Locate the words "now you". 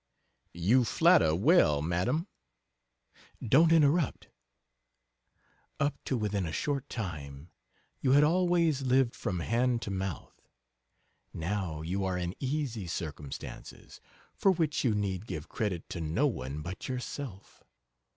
11.35-12.03